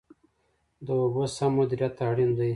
[0.85, 2.49] د اوبو سم مدیریت اړین دی